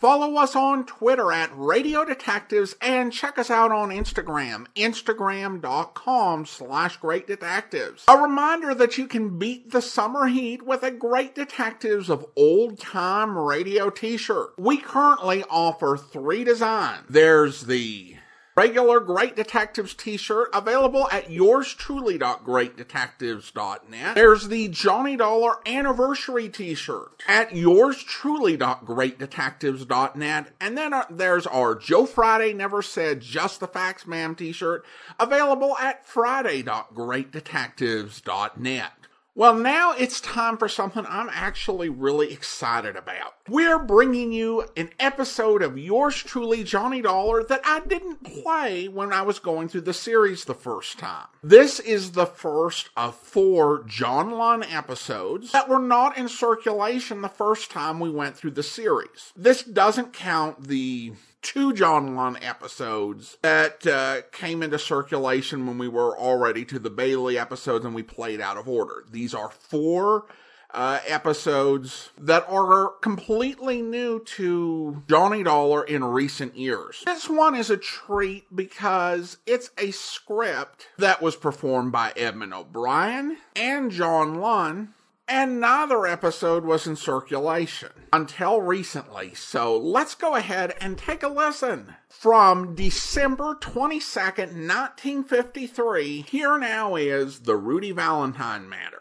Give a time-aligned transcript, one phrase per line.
[0.00, 6.96] Follow us on Twitter at Radio Detectives and check us out on Instagram, instagram.com slash
[6.96, 8.06] great detectives.
[8.08, 12.78] A reminder that you can beat the summer heat with a Great Detectives of Old
[12.78, 14.54] Time Radio t-shirt.
[14.56, 17.04] We currently offer three designs.
[17.10, 18.16] There's the
[18.60, 24.14] regular Great Detectives t-shirt available at yourstruly.greatdetectives.net.
[24.14, 30.52] There's the Johnny Dollar anniversary t-shirt at yourstruly.greatdetectives.net.
[30.60, 34.84] And then uh, there's our Joe Friday Never Said Just the Facts Ma'am t-shirt
[35.18, 38.92] available at friday.greatdetectives.net.
[39.40, 43.36] Well, now it's time for something I'm actually really excited about.
[43.48, 49.14] We're bringing you an episode of yours truly, Johnny Dollar, that I didn't play when
[49.14, 51.28] I was going through the series the first time.
[51.42, 57.28] This is the first of four John Lund episodes that were not in circulation the
[57.30, 59.32] first time we went through the series.
[59.34, 65.88] This doesn't count the two John Lund episodes that uh, came into circulation when we
[65.88, 69.04] were already to the Bailey episodes and we played out of order.
[69.10, 70.26] These are four
[70.72, 77.02] uh, episodes that are completely new to Johnny Dollar in recent years.
[77.06, 83.38] This one is a treat because it's a script that was performed by Edmund O'Brien
[83.56, 84.88] and John Lund
[85.30, 89.32] and neither episode was in circulation until recently.
[89.34, 91.94] So let's go ahead and take a listen.
[92.08, 98.98] From December 22nd, 1953, here now is the Rudy Valentine matter.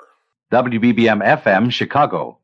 [0.52, 2.38] WBBM FM, Chicago.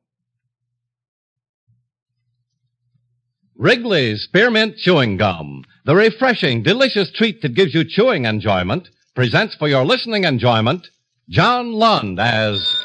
[3.55, 9.67] Wrigley's Spearmint Chewing Gum, the refreshing, delicious treat that gives you chewing enjoyment, presents for
[9.67, 10.87] your listening enjoyment
[11.29, 12.84] John Lund as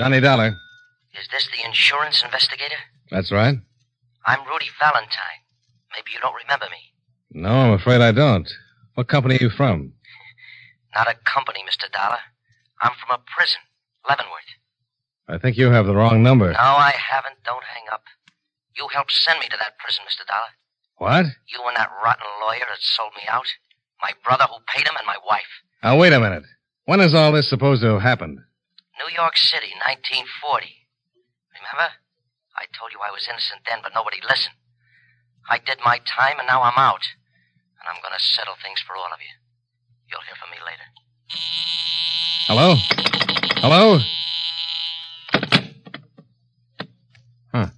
[0.00, 0.56] Johnny Dollar.
[1.12, 2.80] Is this the insurance investigator?
[3.10, 3.56] That's right.
[4.24, 5.40] I'm Rudy Valentine.
[5.92, 6.96] Maybe you don't remember me.
[7.32, 8.48] No, I'm afraid I don't.
[8.94, 9.92] What company are you from?
[10.96, 11.92] Not a company, Mr.
[11.92, 12.16] Dollar.
[12.80, 13.60] I'm from a prison,
[14.08, 14.48] Leavenworth.
[15.28, 16.50] I think you have the wrong number.
[16.50, 17.36] No, I haven't.
[17.44, 18.04] Don't hang up.
[18.78, 20.26] You helped send me to that prison, Mr.
[20.26, 20.48] Dollar.
[20.96, 21.26] What?
[21.52, 23.44] You and that rotten lawyer that sold me out.
[24.00, 25.60] My brother who paid him and my wife.
[25.84, 26.44] Now, wait a minute.
[26.86, 28.38] When is all this supposed to have happened?
[29.00, 30.76] New York City, 1940.
[31.56, 31.88] Remember?
[32.52, 34.56] I told you I was innocent then, but nobody listened.
[35.48, 37.00] I did my time, and now I'm out.
[37.80, 39.32] And I'm going to settle things for all of you.
[40.04, 40.84] You'll hear from me later.
[42.44, 42.76] Hello?
[43.64, 44.04] Hello?
[47.54, 47.72] Huh.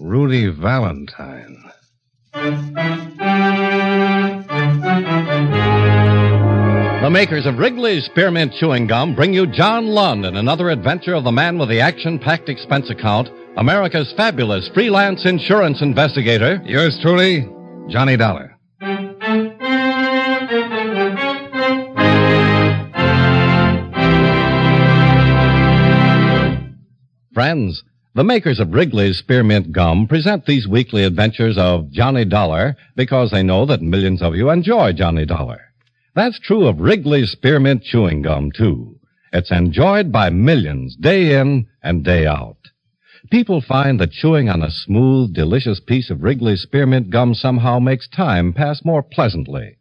[0.00, 1.70] Rudy Valentine.
[7.00, 11.24] The makers of Wrigley's Spearmint Chewing Gum bring you John Lund in another adventure of
[11.24, 16.60] the man with the action packed expense account, America's fabulous freelance insurance investigator.
[16.66, 17.48] Yours truly,
[17.88, 18.54] Johnny Dollar.
[27.32, 27.82] Friends,
[28.14, 33.42] the makers of Wrigley's Spearmint Gum present these weekly adventures of Johnny Dollar because they
[33.42, 35.69] know that millions of you enjoy Johnny Dollar.
[36.14, 38.98] That's true of Wrigley's Spearmint Chewing Gum, too.
[39.32, 42.56] It's enjoyed by millions day in and day out.
[43.30, 48.08] People find that chewing on a smooth, delicious piece of Wrigley's Spearmint Gum somehow makes
[48.08, 49.76] time pass more pleasantly.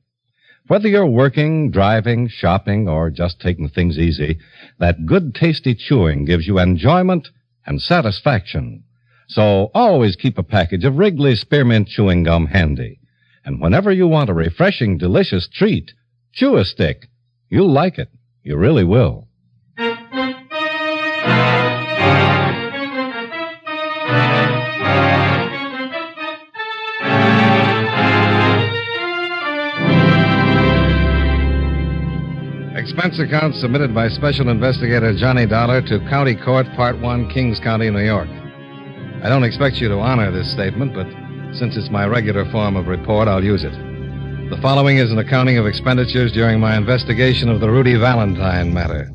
[0.68, 4.38] Whether you're working, driving, shopping, or just taking things easy,
[4.78, 7.30] that good tasty chewing gives you enjoyment
[7.66, 8.84] and satisfaction.
[9.30, 13.00] So always keep a package of Wrigley's Spearmint Chewing Gum handy.
[13.44, 15.94] And whenever you want a refreshing, delicious treat,
[16.40, 17.10] Chew a stick.
[17.50, 18.08] You'll like it.
[18.44, 19.28] You really will.
[32.74, 37.90] Expense account submitted by Special Investigator Johnny Dollar to County Court, Part 1, Kings County,
[37.90, 38.30] New York.
[39.22, 41.08] I don't expect you to honor this statement, but
[41.58, 43.89] since it's my regular form of report, I'll use it.
[44.50, 49.08] The following is an accounting of expenditures during my investigation of the Rudy Valentine matter.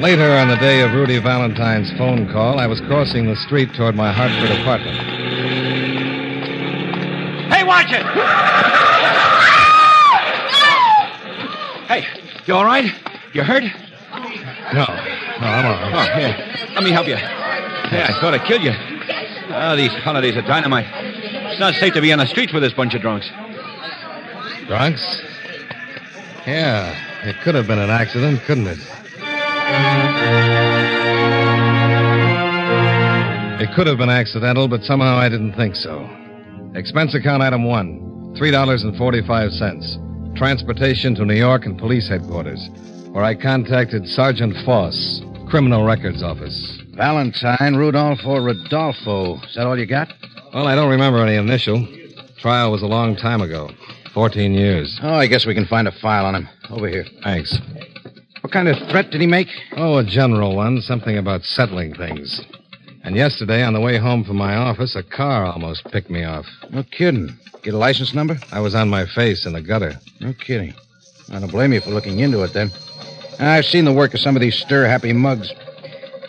[0.00, 3.96] Later on the day of Rudy Valentine's phone call, I was crossing the street toward
[3.96, 4.96] my Hartford apartment.
[7.52, 8.06] Hey, watch it!
[11.88, 12.06] Hey,
[12.46, 12.84] you all right?
[13.34, 13.64] You hurt?
[13.64, 14.84] No.
[14.84, 15.92] No, I'm all right.
[15.92, 16.72] Oh, here.
[16.76, 17.14] Let me help you.
[17.14, 18.89] Yeah, I thought I killed you.
[19.62, 20.86] Oh, these holidays are dynamite.
[21.50, 23.28] It's not safe to be on the streets with this bunch of drunks.
[24.66, 25.22] Drunks?
[26.46, 28.78] Yeah, it could have been an accident, couldn't it?
[33.60, 36.08] It could have been accidental, but somehow I didn't think so.
[36.74, 40.36] Expense account item one $3.45.
[40.36, 42.70] Transportation to New York and police headquarters,
[43.10, 45.20] where I contacted Sergeant Foss,
[45.50, 46.78] Criminal Records Office.
[47.00, 49.36] Valentine, Rudolph, or Rodolfo.
[49.44, 50.12] Is that all you got?
[50.52, 51.88] Well, I don't remember any initial.
[52.36, 53.70] Trial was a long time ago
[54.12, 55.00] 14 years.
[55.02, 56.48] Oh, I guess we can find a file on him.
[56.68, 57.06] Over here.
[57.24, 57.58] Thanks.
[58.42, 59.48] What kind of threat did he make?
[59.78, 62.42] Oh, a general one, something about settling things.
[63.02, 66.44] And yesterday, on the way home from my office, a car almost picked me off.
[66.68, 67.34] No kidding.
[67.62, 68.36] Get a license number?
[68.52, 69.94] I was on my face in the gutter.
[70.20, 70.74] No kidding.
[71.32, 72.70] I don't blame you for looking into it then.
[73.38, 75.50] I've seen the work of some of these stir happy mugs.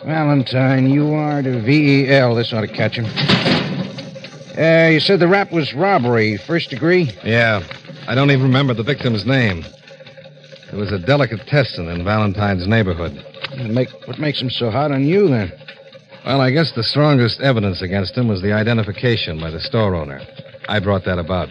[0.06, 2.34] Valentine, you are to VEL.
[2.34, 3.06] This ought to catch him.
[4.58, 7.12] Uh, you said the rap was robbery, first degree?
[7.24, 7.62] Yeah,
[8.08, 9.64] I don't even remember the victim's name.
[10.72, 13.24] It was a delicatessen in Valentine's neighborhood.
[13.58, 15.52] Make, what makes him so hot on you, then?
[16.26, 20.22] Well, I guess the strongest evidence against him was the identification by the store owner.
[20.68, 21.50] I brought that about.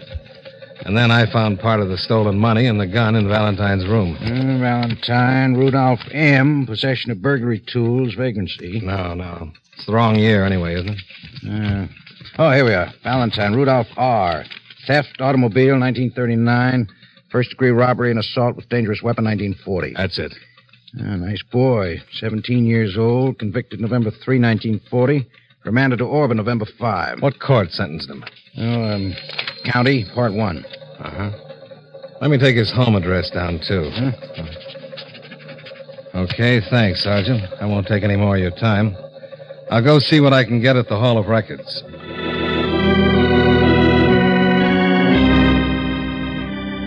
[0.85, 4.17] And then I found part of the stolen money and the gun in Valentine's room.
[4.17, 8.81] Uh, Valentine, Rudolph M., possession of burglary tools, vagrancy.
[8.83, 9.51] No, no.
[9.73, 10.99] It's the wrong year anyway, isn't it?
[11.47, 11.87] Uh,
[12.39, 12.91] oh, here we are.
[13.03, 14.43] Valentine, Rudolph R.
[14.87, 16.87] Theft, automobile, 1939.
[17.31, 19.93] First degree robbery and assault with dangerous weapon, 1940.
[19.95, 20.33] That's it.
[20.99, 22.01] Ah, nice boy.
[22.19, 25.27] 17 years old, convicted November 3, 1940.
[25.63, 27.21] Remanded to Auburn November 5.
[27.21, 28.25] What court sentenced him?
[28.57, 29.13] Oh, um,
[29.65, 30.65] county, part one.
[30.99, 31.31] Uh huh.
[32.21, 33.89] Let me take his home address down, too.
[33.93, 34.11] Huh?
[36.13, 37.41] Okay, thanks, Sergeant.
[37.59, 38.95] I won't take any more of your time.
[39.71, 41.83] I'll go see what I can get at the Hall of Records.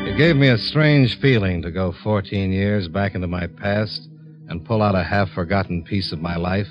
[0.07, 4.09] It gave me a strange feeling to go 14 years back into my past
[4.49, 6.69] and pull out a half forgotten piece of my life,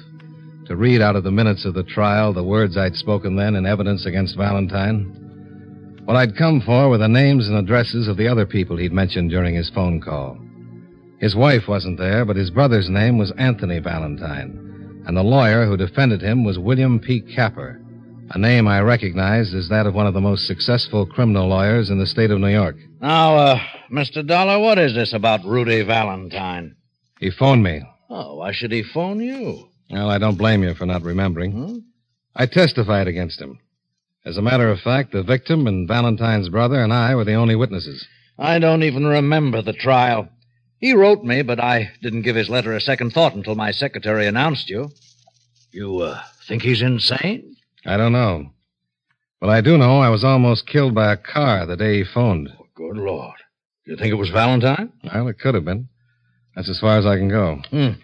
[0.65, 3.65] to read out of the minutes of the trial the words I'd spoken then in
[3.65, 6.01] evidence against Valentine.
[6.06, 9.30] What I'd come for were the names and addresses of the other people he'd mentioned
[9.30, 10.38] during his phone call.
[11.19, 15.77] His wife wasn't there, but his brother's name was Anthony Valentine, and the lawyer who
[15.77, 17.21] defended him was William P.
[17.21, 17.81] Capper,
[18.31, 22.00] a name I recognized as that of one of the most successful criminal lawyers in
[22.00, 22.75] the state of New York.
[23.01, 23.59] Now, uh,
[23.92, 24.25] Mr.
[24.25, 26.75] Dollar, what is this about Rudy Valentine?
[27.19, 27.81] He phoned me.
[28.09, 29.69] Oh, why should he phone you?
[29.94, 31.51] Well, I don't blame you for not remembering.
[31.51, 31.78] Hmm?
[32.36, 33.60] I testified against him.
[34.25, 37.56] As a matter of fact, the victim and Valentine's brother and I were the only
[37.56, 38.07] witnesses.
[38.40, 40.30] I don't even remember the trial.
[40.80, 44.25] He wrote me, but I didn't give his letter a second thought until my secretary
[44.25, 44.90] announced you.
[45.72, 47.56] You, uh, think he's insane?
[47.85, 48.50] I don't know.
[49.40, 52.50] But I do know I was almost killed by a car the day he phoned.
[52.73, 53.38] Good Lord.
[53.85, 54.92] You think it was Valentine?
[55.04, 55.90] Well, it could have been.
[56.56, 57.62] That's as far as I can go.
[57.69, 58.02] Hmm.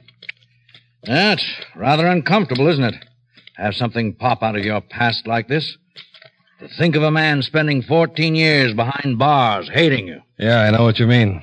[1.03, 2.95] That's rather uncomfortable, isn't it?
[3.55, 5.77] Have something pop out of your past like this?
[6.59, 10.21] To think of a man spending 14 years behind bars, hating you.
[10.37, 11.41] Yeah, I know what you mean.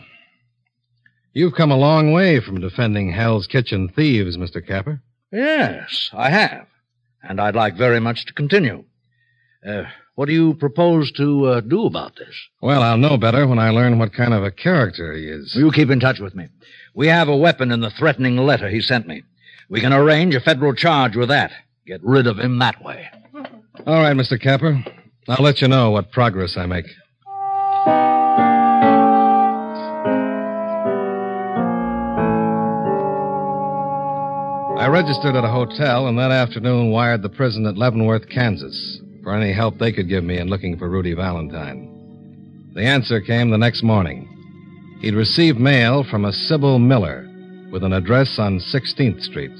[1.33, 4.67] You've come a long way from defending Hell's Kitchen thieves, Mr.
[4.67, 5.03] Capper.
[5.33, 6.67] Yes, I have.
[7.23, 8.85] And I'd like very much to continue.
[9.67, 9.85] Uh,
[10.15, 12.35] what do you propose to uh, do about this?
[12.63, 15.55] Well, I'll know better when I learn what kind of a character he is.
[15.55, 16.49] You keep in touch with me.
[16.95, 19.25] We have a weapon in the threatening letter he sent me.
[19.69, 21.51] We can arrange a federal charge with that.
[21.87, 23.09] Get rid of him that way.
[23.87, 24.41] All right, Mr.
[24.41, 24.83] Capper.
[25.29, 26.87] I'll let you know what progress I make.
[34.79, 39.35] I registered at a hotel and that afternoon wired the prison at Leavenworth, Kansas, for
[39.35, 41.93] any help they could give me in looking for Rudy Valentine.
[42.75, 44.29] The answer came the next morning.
[45.01, 47.26] He'd received mail from a Sybil Miller
[47.77, 49.51] with an address on 16th Street.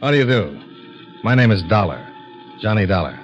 [0.00, 0.60] How do you do?
[1.24, 2.08] My name is Dollar.
[2.60, 3.18] Johnny Dollar.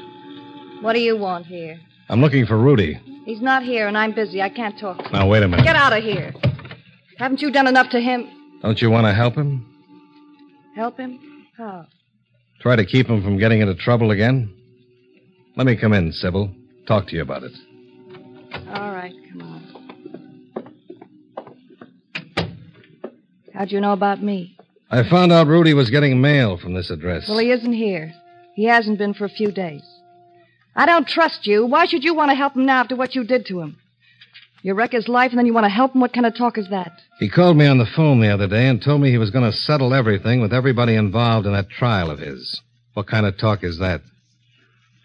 [0.81, 1.79] What do you want here?
[2.09, 3.01] I'm looking for Rudy.
[3.25, 4.43] He's not here, and I'm busy.
[4.43, 5.13] I can't talk.
[5.13, 5.65] Now, wait a minute.
[5.65, 6.35] Get out of here.
[7.19, 8.29] Haven't you done enough to him?
[8.63, 9.67] Don't you want to help him?
[10.75, 11.19] Help him?
[11.57, 11.87] How?
[12.61, 14.55] Try to keep him from getting into trouble again?
[15.57, 16.55] Let me come in, Sybil.
[16.87, 17.53] Talk to you about it.
[18.73, 19.65] All right, come on.
[23.53, 24.57] How'd you know about me?
[24.91, 27.29] I found out Rudy was getting mail from this address.
[27.29, 28.15] Well, he isn't here.
[28.55, 29.83] He hasn't been for a few days.
[30.77, 31.67] I don't trust you.
[31.67, 33.79] Why should you want to help him now after what you did to him?
[34.63, 36.01] You wreck his life and then you want to help him?
[36.01, 36.93] What kind of talk is that?
[37.21, 39.49] He called me on the phone the other day and told me he was going
[39.51, 42.61] to settle everything with everybody involved in that trial of his.
[42.95, 44.01] What kind of talk is that?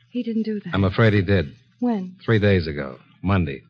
[0.10, 0.74] He didn't do that.
[0.74, 1.56] I'm afraid he did.
[1.80, 2.16] When?
[2.24, 3.62] Three days ago, Monday.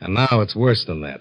[0.00, 1.20] And now it's worse than that.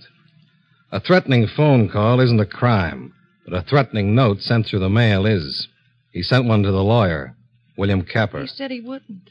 [0.91, 3.13] A threatening phone call isn't a crime,
[3.45, 5.67] but a threatening note sent through the mail is.
[6.11, 7.35] He sent one to the lawyer,
[7.77, 8.41] William Capper.
[8.41, 9.29] He said he wouldn't.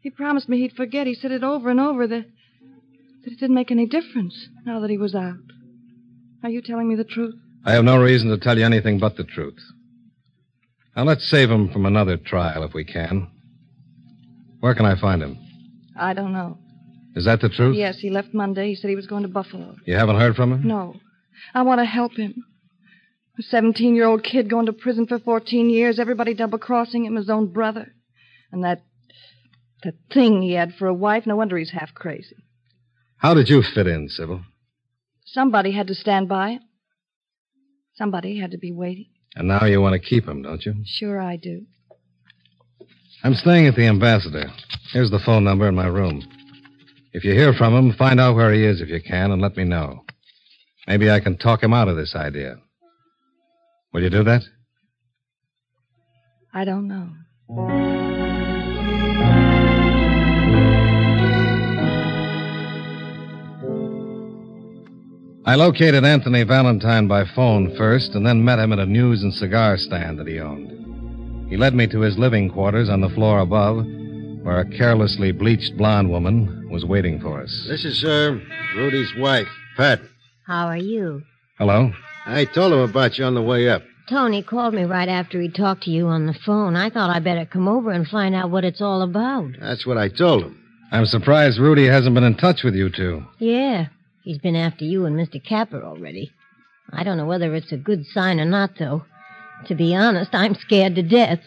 [0.00, 1.06] He promised me he'd forget.
[1.06, 2.26] He said it over and over that,
[3.24, 5.34] that it didn't make any difference now that he was out.
[6.42, 7.34] Are you telling me the truth?
[7.64, 9.58] I have no reason to tell you anything but the truth.
[10.96, 13.30] Now let's save him from another trial if we can.
[14.60, 15.38] Where can I find him?
[15.98, 16.58] I don't know.
[17.14, 17.76] Is that the truth?
[17.76, 18.68] Yes, he left Monday.
[18.68, 19.76] He said he was going to Buffalo.
[19.84, 20.66] You haven't heard from him?
[20.66, 20.96] No.
[21.54, 22.44] I want to help him.
[23.38, 27.16] A 17 year old kid going to prison for 14 years, everybody double crossing him,
[27.16, 27.92] his own brother.
[28.50, 28.82] And that.
[29.84, 32.36] that thing he had for a wife, no wonder he's half crazy.
[33.22, 34.42] How did you fit in, Sybil?
[35.24, 36.58] Somebody had to stand by.
[37.94, 39.06] Somebody had to be waiting.
[39.36, 40.74] And now you want to keep him, don't you?
[40.84, 41.62] Sure, I do.
[43.22, 44.46] I'm staying at the Ambassador.
[44.92, 46.20] Here's the phone number in my room.
[47.12, 49.56] If you hear from him, find out where he is if you can and let
[49.56, 50.04] me know.
[50.88, 52.56] Maybe I can talk him out of this idea.
[53.92, 54.42] Will you do that?
[56.52, 58.01] I don't know.
[65.44, 69.34] I located Anthony Valentine by phone first and then met him at a news and
[69.34, 71.48] cigar stand that he owned.
[71.50, 73.84] He led me to his living quarters on the floor above,
[74.42, 77.66] where a carelessly bleached blonde woman was waiting for us.
[77.68, 78.38] This is, uh,
[78.76, 80.00] Rudy's wife, Pat.
[80.46, 81.22] How are you?
[81.58, 81.92] Hello?
[82.24, 83.82] I told him about you on the way up.
[84.08, 86.76] Tony called me right after he talked to you on the phone.
[86.76, 89.50] I thought I'd better come over and find out what it's all about.
[89.60, 90.58] That's what I told him.
[90.92, 93.24] I'm surprised Rudy hasn't been in touch with you two.
[93.38, 93.86] Yeah,
[94.22, 95.42] he's been after you and Mr.
[95.42, 96.32] Capper already.
[96.92, 99.04] I don't know whether it's a good sign or not, though.
[99.66, 101.40] To be honest, I'm scared to death.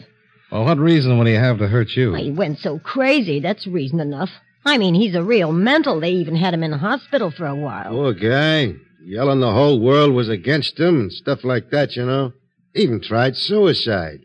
[0.50, 2.12] Well, what reason would he have to hurt you?
[2.12, 3.40] Why, he went so crazy.
[3.40, 4.30] That's reason enough.
[4.64, 6.00] I mean, he's a real mental.
[6.00, 7.90] They even had him in the hospital for a while.
[7.90, 8.74] Poor guy.
[9.04, 12.32] Yelling the whole world was against him and stuff like that, you know.
[12.74, 14.20] Even tried suicide.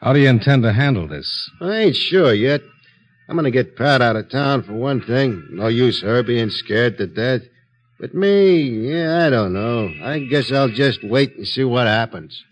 [0.00, 1.50] How do you intend to handle this?
[1.60, 2.60] I ain't sure yet.
[3.28, 5.46] I'm going to get Pat out of town for one thing.
[5.52, 7.42] No use her being scared to death.
[8.02, 9.88] But me, yeah, I don't know.
[10.02, 12.44] I guess I'll just wait and see what happens.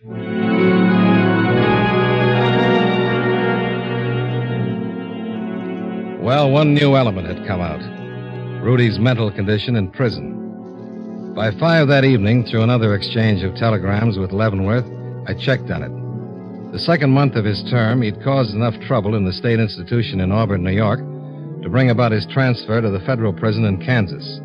[6.23, 7.80] Well, one new element had come out
[8.62, 11.33] Rudy's mental condition in prison.
[11.35, 14.87] By five that evening, through another exchange of telegrams with Leavenworth,
[15.26, 16.73] I checked on it.
[16.73, 20.30] The second month of his term, he'd caused enough trouble in the state institution in
[20.30, 21.00] Auburn, New York,
[21.62, 24.40] to bring about his transfer to the federal prison in Kansas.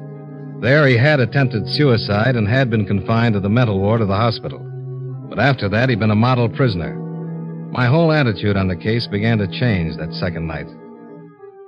[0.61, 4.15] There, he had attempted suicide and had been confined to the mental ward of the
[4.15, 4.59] hospital.
[5.29, 6.95] But after that, he'd been a model prisoner.
[7.71, 10.67] My whole attitude on the case began to change that second night.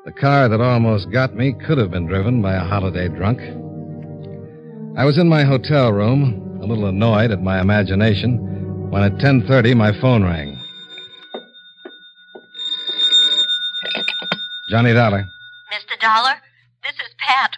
[0.05, 3.41] The car that almost got me could have been driven by a holiday drunk.
[4.97, 9.75] I was in my hotel room, a little annoyed at my imagination, when at 10:30
[9.75, 10.57] my phone rang.
[14.69, 15.25] Johnny Dollar.
[15.73, 15.99] Mr.
[15.99, 16.35] Dollar,
[16.83, 17.51] this is Pat,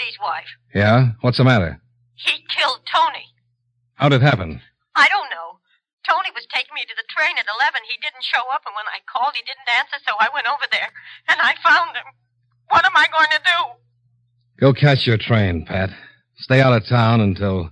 [0.00, 0.48] Rudy's wife.
[0.74, 1.12] Yeah?
[1.20, 1.78] What's the matter?
[2.14, 3.26] He killed Tony.
[3.94, 4.60] How'd it happen?
[4.96, 5.60] I don't know.
[6.08, 7.80] Tony was taking me to the train at 11.
[7.84, 10.64] He didn't show up, and when I called, he didn't answer, so I went over
[10.72, 10.88] there,
[11.28, 12.08] and I found him.
[12.68, 13.60] What am I going to do?
[14.58, 15.90] Go catch your train, Pat.
[16.38, 17.70] Stay out of town until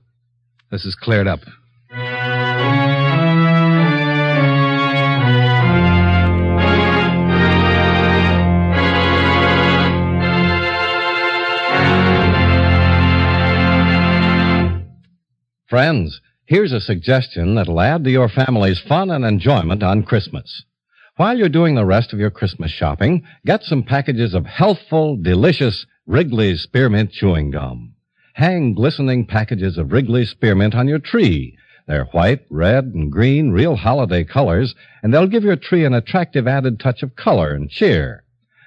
[0.71, 1.41] this is cleared up.
[15.69, 20.65] Friends, here's a suggestion that'll add to your family's fun and enjoyment on Christmas.
[21.17, 25.85] While you're doing the rest of your Christmas shopping, get some packages of healthful, delicious
[26.07, 27.93] Wrigley's Spearmint Chewing Gum.
[28.33, 31.55] Hang glistening packages of Wrigley's Spearmint on your tree.
[31.87, 36.49] They're white, red, and green, real holiday colors, and they'll give your tree an attractive
[36.49, 38.25] added touch of color and cheer.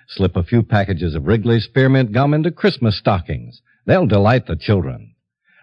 [0.07, 3.63] Slip a few packages of Wrigley's Spearmint Gum into Christmas stockings.
[3.87, 5.10] They'll delight the children.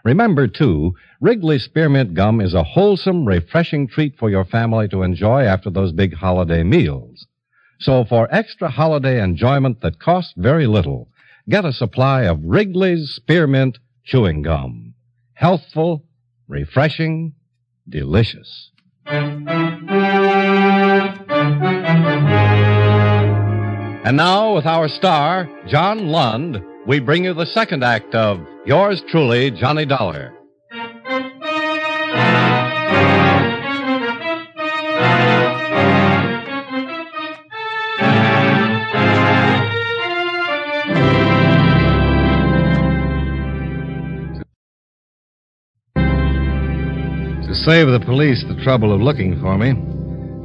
[0.09, 5.43] Remember, too, Wrigley Spearmint Gum is a wholesome, refreshing treat for your family to enjoy
[5.43, 7.27] after those big holiday meals.
[7.79, 11.11] So for extra holiday enjoyment that costs very little,
[11.51, 14.95] get a supply of Wrigley's Spearmint Chewing Gum.
[15.35, 16.07] Healthful,
[16.49, 17.35] refreshing,
[17.87, 18.71] delicious.
[19.05, 19.45] And
[24.17, 29.51] now, with our star, John Lund, we bring you the second act of Yours Truly,
[29.51, 30.35] Johnny Dollar.
[47.47, 49.71] To save the police the trouble of looking for me,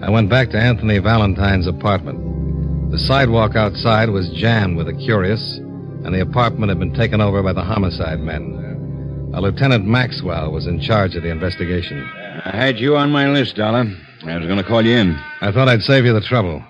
[0.01, 2.89] I went back to Anthony Valentine's apartment.
[2.89, 5.59] The sidewalk outside was jammed with the curious,
[6.03, 9.31] and the apartment had been taken over by the homicide men.
[9.33, 12.07] A Lieutenant Maxwell was in charge of the investigation.
[12.45, 13.85] I had you on my list, Dollar.
[14.25, 15.19] I was going to call you in.
[15.41, 16.63] I thought I'd save you the trouble.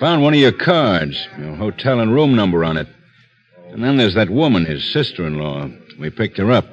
[0.00, 2.86] Found one of your cards, your hotel and room number on it.
[3.70, 5.68] And then there's that woman, his sister in law.
[5.98, 6.66] We picked her up.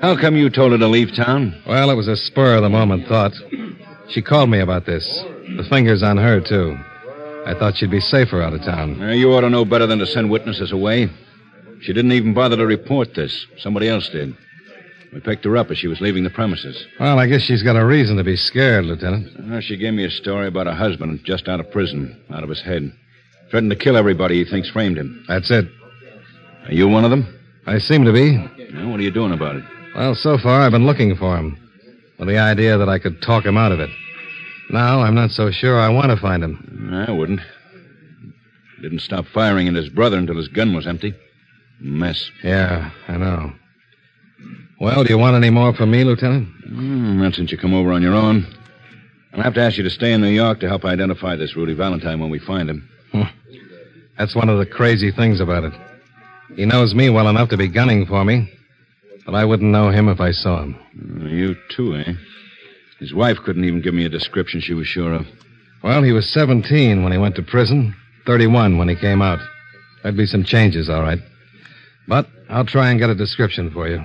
[0.00, 1.60] How come you told her to leave town?
[1.66, 3.32] Well, it was a spur of the moment thought.
[4.08, 5.06] She called me about this.
[5.56, 6.78] The finger's on her, too.
[7.48, 9.02] I thought she'd be safer out of town.
[9.02, 11.08] Uh, you ought to know better than to send witnesses away.
[11.80, 13.46] She didn't even bother to report this.
[13.56, 14.36] Somebody else did.
[15.14, 16.84] We picked her up as she was leaving the premises.
[17.00, 19.50] Well, I guess she's got a reason to be scared, Lieutenant.
[19.50, 22.50] Uh, she gave me a story about a husband just out of prison, out of
[22.50, 22.92] his head.
[23.50, 25.24] Threatened to kill everybody he thinks framed him.
[25.26, 25.64] That's it.
[26.66, 27.34] Are you one of them?
[27.66, 28.36] I seem to be.
[28.74, 29.64] Now, what are you doing about it?
[29.96, 31.56] Well, so far I've been looking for him,
[32.18, 33.88] with the idea that I could talk him out of it.
[34.70, 37.06] Now I'm not so sure I want to find him.
[37.08, 37.40] I wouldn't.
[38.82, 41.14] Didn't stop firing at his brother until his gun was empty.
[41.80, 42.30] Mess.
[42.42, 43.52] Yeah, I know.
[44.80, 46.48] Well, do you want any more from me, Lieutenant?
[46.66, 48.46] Mm, not since you come over on your own.
[49.32, 51.74] I'll have to ask you to stay in New York to help identify this Rudy
[51.74, 52.88] Valentine when we find him.
[54.16, 55.72] That's one of the crazy things about it.
[56.56, 58.52] He knows me well enough to be gunning for me,
[59.24, 60.76] but I wouldn't know him if I saw him.
[61.28, 62.12] You too, eh?
[62.98, 65.26] His wife couldn't even give me a description she was sure of.
[65.84, 67.94] Well, he was 17 when he went to prison,
[68.26, 69.38] 31 when he came out.
[70.02, 71.20] There'd be some changes, all right.
[72.08, 73.98] But I'll try and get a description for you.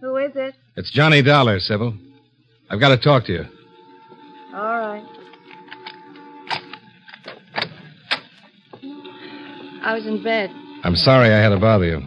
[0.00, 0.54] Who is it?
[0.74, 1.94] It's Johnny Dollar, Sybil.
[2.68, 3.44] I've got to talk to you.
[9.86, 10.50] I was in bed.
[10.82, 12.02] I'm sorry I had to bother you.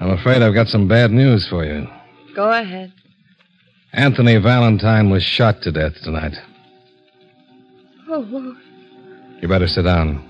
[0.00, 1.88] I'm afraid I've got some bad news for you.
[2.36, 2.92] Go ahead.
[3.92, 6.34] Anthony Valentine was shot to death tonight.
[8.08, 8.56] Oh.
[9.40, 10.22] You better sit down.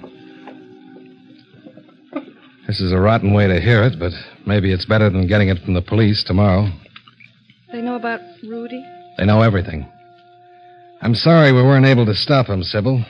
[2.67, 4.13] This is a rotten way to hear it, but
[4.47, 6.71] maybe it's better than getting it from the police tomorrow.
[7.71, 8.83] They know about Rudy?
[9.19, 9.87] They know everything.
[11.03, 13.05] I'm sorry we weren't able to stop him, Sybil,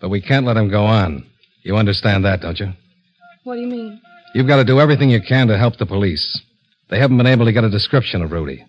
[0.00, 1.26] but we can't let him go on.
[1.62, 2.72] You understand that, don't you?
[3.44, 4.00] What do you mean?
[4.34, 6.40] You've got to do everything you can to help the police.
[6.90, 8.64] They haven't been able to get a description of Rudy.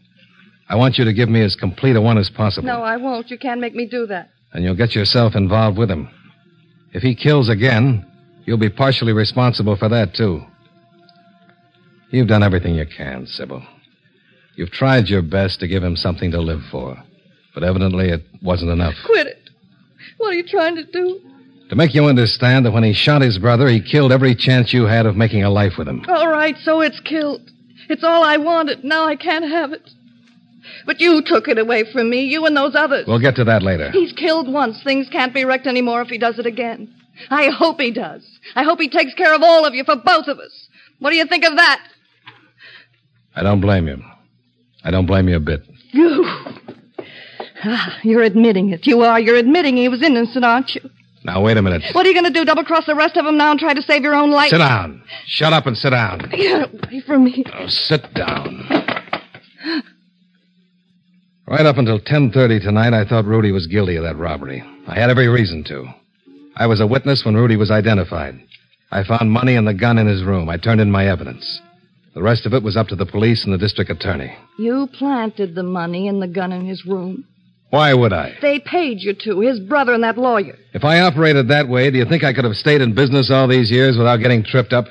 [0.69, 2.67] I want you to give me as complete a one as possible.
[2.67, 3.29] No, I won't.
[3.29, 4.29] You can't make me do that.
[4.53, 6.10] And you'll get yourself involved with him.
[6.93, 8.06] If he kills again,
[8.45, 10.43] you'll be partially responsible for that, too.
[12.12, 13.63] You've done everything you can, Sybil.
[14.56, 17.01] You've tried your best to give him something to live for.
[17.53, 18.93] But evidently it wasn't enough.
[19.06, 19.49] Quit it.
[20.17, 21.21] What are you trying to do?
[21.73, 24.83] To make you understand that when he shot his brother, he killed every chance you
[24.83, 26.05] had of making a life with him.
[26.07, 27.49] All right, so it's killed.
[27.89, 28.83] It's all I wanted.
[28.83, 29.89] Now I can't have it.
[30.86, 33.07] But you took it away from me, you and those others.
[33.07, 33.89] We'll get to that later.
[33.89, 34.83] He's killed once.
[34.83, 36.93] Things can't be wrecked anymore if he does it again.
[37.31, 38.23] I hope he does.
[38.53, 40.67] I hope he takes care of all of you for both of us.
[40.99, 41.83] What do you think of that?
[43.36, 43.97] I don't blame you.
[44.83, 45.62] I don't blame you a bit.
[45.89, 46.23] You.
[47.63, 48.86] Ah, you're admitting it.
[48.86, 49.19] You are.
[49.19, 50.88] You're admitting he was innocent, aren't you?
[51.25, 51.83] Now, wait a minute.
[51.93, 52.43] What are you going to do?
[52.43, 54.49] Double cross the rest of them now and try to save your own life?
[54.49, 55.01] Sit down.
[55.25, 56.19] Shut up and sit down.
[56.31, 57.45] Get away from me.
[57.53, 58.67] Oh, sit down.
[61.47, 64.63] Right up until 10.30 tonight, I thought Rudy was guilty of that robbery.
[64.88, 65.86] I had every reason to.
[66.55, 68.39] I was a witness when Rudy was identified.
[68.91, 70.49] I found money and the gun in his room.
[70.49, 71.62] I turned in my evidence.
[72.15, 74.36] The rest of it was up to the police and the district attorney.
[74.59, 77.25] You planted the money and the gun in his room.
[77.73, 78.36] Why would I?
[78.39, 80.55] They paid you to, his brother and that lawyer.
[80.75, 83.47] If I operated that way, do you think I could have stayed in business all
[83.47, 84.86] these years without getting tripped up?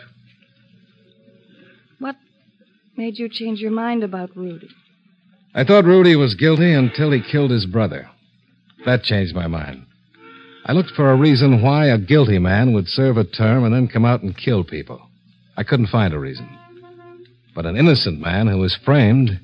[2.00, 2.16] What
[2.96, 4.68] made you change your mind about Rudy?
[5.54, 8.10] I thought Rudy was guilty until he killed his brother.
[8.84, 9.86] That changed my mind.
[10.66, 13.86] I looked for a reason why a guilty man would serve a term and then
[13.86, 15.08] come out and kill people.
[15.56, 16.48] I couldn't find a reason.
[17.54, 19.38] But an innocent man who was framed,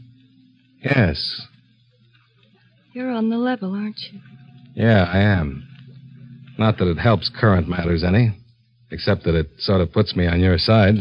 [0.82, 1.46] yes.
[2.98, 4.18] You're on the level, aren't you?
[4.74, 5.64] Yeah, I am.
[6.58, 8.36] Not that it helps current matters any,
[8.90, 10.96] except that it sort of puts me on your side.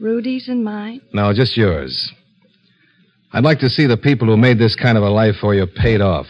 [0.00, 1.00] Rudy's and mine.
[1.12, 2.12] No, just yours.
[3.32, 5.64] I'd like to see the people who made this kind of a life for you
[5.68, 6.26] paid off.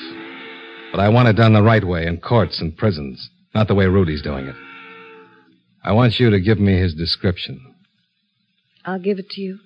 [0.91, 3.87] But I want it done the right way in courts and prisons, not the way
[3.87, 4.57] Rudy's doing it.
[5.83, 7.65] I want you to give me his description.
[8.85, 9.59] I'll give it to you.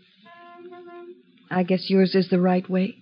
[1.51, 2.95] I guess yours is the right way.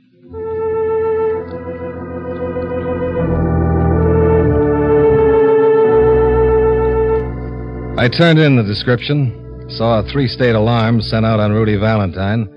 [7.97, 12.49] I turned in the description, saw a three state alarm sent out on Rudy Valentine,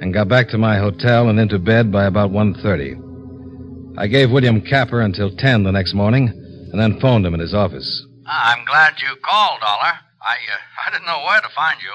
[0.00, 3.98] and got back to my hotel and into bed by about 1.30.
[3.98, 6.28] I gave William Capper until 10 the next morning,
[6.72, 8.06] and then phoned him in his office.
[8.26, 9.92] Ah, I'm glad you called, Dollar.
[10.22, 11.92] I, uh, I didn't know where to find you.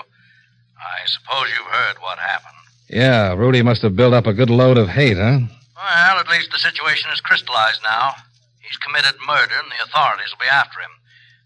[0.78, 2.54] I suppose you've heard what happened.
[2.90, 5.40] Yeah, Rudy must have built up a good load of hate, huh?
[5.76, 8.14] Well, at least the situation is crystallized now.
[8.62, 10.92] He's committed murder, and the authorities will be after him.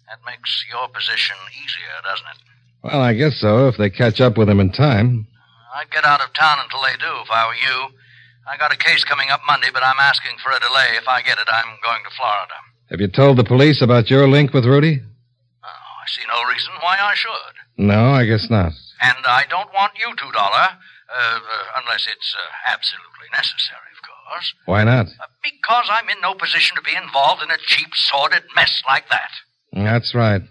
[0.08, 2.40] That makes your position easier, doesn't it?
[2.84, 5.28] Well, I guess so, if they catch up with him in time.
[5.76, 7.92] I'd get out of town until they do, if I were you.
[8.48, 10.96] I got a case coming up Monday, but I'm asking for a delay.
[10.96, 12.56] If I get it, I'm going to Florida.
[12.90, 15.02] Have you told the police about your link with Rudy?
[15.04, 17.56] Oh, I see no reason why I should.
[17.78, 18.72] No, I guess not.
[19.02, 20.68] And I don't want you to, Dollar,
[21.12, 24.54] uh, uh, unless it's uh, absolutely necessary, of course.
[24.66, 25.08] Why not?
[25.08, 29.10] Uh, because I'm in no position to be involved in a cheap, sordid mess like
[29.10, 29.32] that.
[29.74, 30.42] That's right.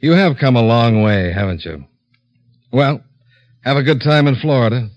[0.00, 1.84] You have come a long way, haven't you?
[2.72, 3.02] Well,
[3.64, 4.88] have a good time in Florida.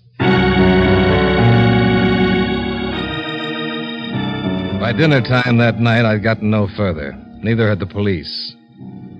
[4.80, 7.12] By dinner time that night, I'd gotten no further.
[7.42, 8.54] Neither had the police.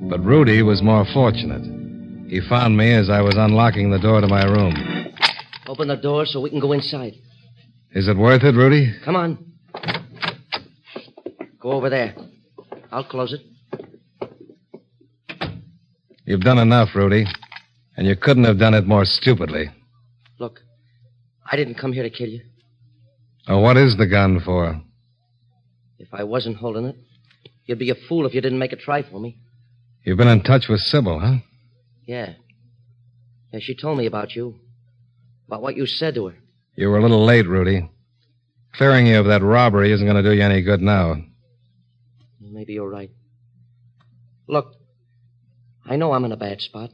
[0.03, 1.63] But Rudy was more fortunate.
[2.29, 4.75] He found me as I was unlocking the door to my room.
[5.67, 7.15] Open the door so we can go inside.
[7.93, 8.93] Is it worth it, Rudy?
[9.05, 9.39] Come on.
[11.61, 12.15] Go over there.
[12.91, 13.41] I'll close it.
[16.25, 17.27] You've done enough, Rudy.
[17.97, 19.71] And you couldn't have done it more stupidly.
[20.39, 20.61] Look,
[21.51, 22.41] I didn't come here to kill you.
[23.49, 24.81] Oh, what is the gun for?
[25.99, 26.97] If I wasn't holding it,
[27.67, 29.39] you'd be a fool if you didn't make a try for me.
[30.05, 31.37] You've been in touch with Sybil, huh?
[32.07, 32.35] Yeah.
[33.53, 34.59] Yeah, she told me about you.
[35.47, 36.37] About what you said to her.
[36.77, 37.91] You were a little late, Rudy.
[38.73, 41.17] Clearing you of that robbery isn't going to do you any good now.
[42.41, 43.11] Maybe you're right.
[44.47, 44.75] Look,
[45.91, 46.91] I know I'm in a bad spot.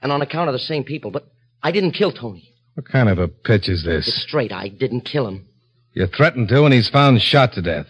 [0.00, 1.26] And on account of the same people, but
[1.62, 2.54] I didn't kill Tony.
[2.74, 4.06] What kind of a pitch is this?
[4.06, 4.52] It's straight.
[4.52, 5.48] I didn't kill him.
[5.94, 7.86] You threatened to, and he's found shot to death.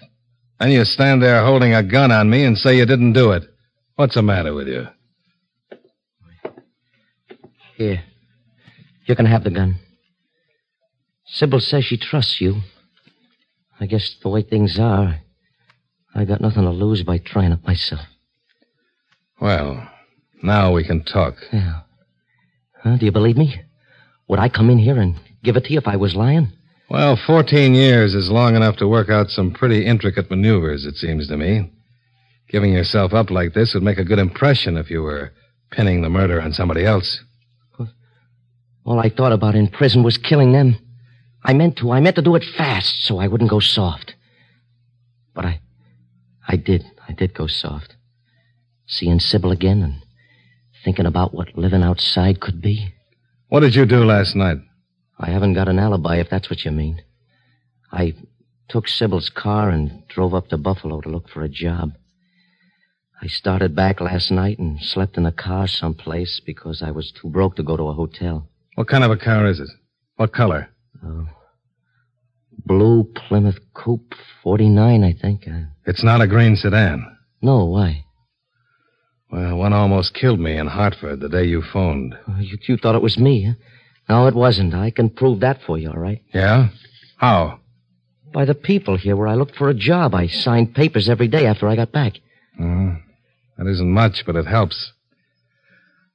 [0.58, 3.42] Then you stand there holding a gun on me and say you didn't do it.
[3.96, 4.86] What's the matter with you?
[7.76, 8.02] Here.
[9.06, 9.76] You can have the gun.
[11.26, 12.62] Sybil says she trusts you.
[13.78, 15.20] I guess the way things are,
[16.14, 18.06] I got nothing to lose by trying it myself.
[19.40, 19.90] Well,
[20.44, 21.34] now we can talk.
[21.52, 21.80] Yeah.
[22.82, 22.96] Huh?
[22.96, 23.60] Do you believe me?
[24.28, 26.52] Would I come in here and give it to you if I was lying?
[26.90, 31.28] Well, 14 years is long enough to work out some pretty intricate maneuvers, it seems
[31.28, 31.72] to me.
[32.48, 35.32] Giving yourself up like this would make a good impression if you were
[35.70, 37.20] pinning the murder on somebody else.
[38.84, 40.76] All I thought about in prison was killing them.
[41.42, 41.90] I meant to.
[41.90, 44.14] I meant to do it fast so I wouldn't go soft.
[45.34, 45.60] But I.
[46.46, 46.84] I did.
[47.08, 47.96] I did go soft.
[48.86, 50.03] Seeing Sybil again and
[50.84, 52.94] thinking about what living outside could be.
[53.48, 54.58] What did you do last night?
[55.18, 57.02] I haven't got an alibi, if that's what you mean.
[57.92, 58.14] I
[58.68, 61.92] took Sybil's car and drove up to Buffalo to look for a job.
[63.22, 67.28] I started back last night and slept in a car someplace because I was too
[67.30, 68.48] broke to go to a hotel.
[68.74, 69.68] What kind of a car is it?
[70.16, 70.68] What color?
[71.04, 71.28] Oh.
[72.66, 75.46] Blue Plymouth Coupe 49, I think.
[75.46, 77.04] Uh, It's not a green sedan.
[77.40, 78.03] no, why?
[79.34, 82.16] Well, one almost killed me in Hartford the day you phoned.
[82.28, 83.54] Oh, You, you thought it was me, huh?
[84.08, 84.74] No, it wasn't.
[84.74, 86.22] I can prove that for you, all right?
[86.32, 86.68] Yeah?
[87.16, 87.58] How?
[88.32, 90.14] By the people here where I looked for a job.
[90.14, 92.12] I signed papers every day after I got back.
[92.60, 92.96] Oh,
[93.58, 94.92] that isn't much, but it helps.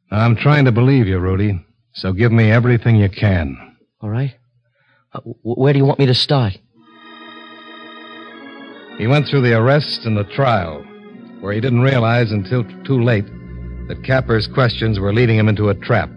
[0.10, 1.60] Now, I'm trying to believe you, Rudy.
[1.96, 3.76] So give me everything you can.
[4.00, 4.34] All right?
[5.14, 6.58] Uh, where do you want me to start?
[8.98, 10.86] He went through the arrest and the trial,
[11.42, 13.26] where he didn't realize until too late
[13.88, 16.10] that Capper's questions were leading him into a trap.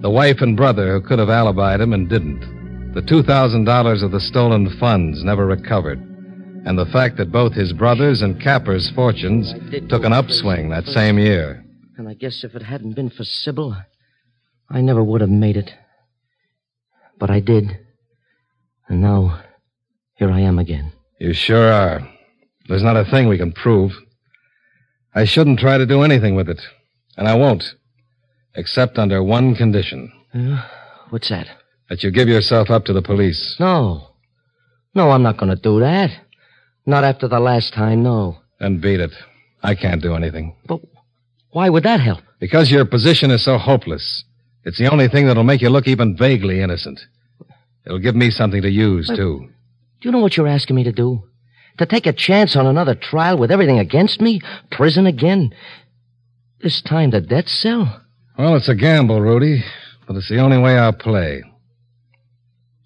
[0.00, 2.94] The wife and brother who could have alibied him and didn't.
[2.94, 5.98] The $2,000 of the stolen funds never recovered.
[6.64, 9.52] And the fact that both his brother's and Capper's fortunes
[9.88, 11.64] took an upswing that same year.
[11.96, 13.76] And I guess if it hadn't been for Sybil,
[14.68, 15.70] I never would have made it.
[17.18, 17.78] But I did.
[18.88, 19.42] And now,
[20.14, 20.92] here I am again.
[21.20, 22.08] You sure are.
[22.68, 23.92] There's not a thing we can prove.
[25.16, 26.60] I shouldn't try to do anything with it.
[27.16, 27.64] And I won't.
[28.54, 30.12] Except under one condition.
[31.10, 31.46] What's that?
[31.88, 33.56] That you give yourself up to the police.
[33.58, 34.08] No.
[34.94, 36.10] No, I'm not going to do that.
[36.84, 38.36] Not after the last time, no.
[38.60, 39.12] Then beat it.
[39.62, 40.54] I can't do anything.
[40.66, 40.80] But
[41.50, 42.20] why would that help?
[42.38, 44.24] Because your position is so hopeless.
[44.64, 47.00] It's the only thing that'll make you look even vaguely innocent.
[47.86, 49.48] It'll give me something to use, But- too.
[50.02, 51.22] Do you know what you're asking me to do?
[51.78, 54.40] To take a chance on another trial with everything against me?
[54.70, 55.54] Prison again?
[56.62, 58.00] This time the death cell?
[58.38, 59.62] Well, it's a gamble, Rudy,
[60.06, 61.42] but it's the only way I'll play.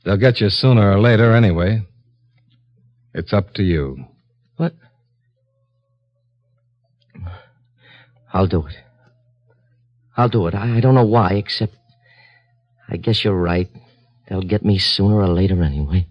[0.04, 1.82] They'll get you sooner or later anyway.
[3.14, 4.04] It's up to you.
[4.56, 4.74] What?
[8.32, 8.76] I'll do it.
[10.16, 10.54] I'll do it.
[10.54, 11.74] I, I don't know why, except
[12.88, 13.68] I guess you're right.
[14.28, 16.06] They'll get me sooner or later anyway.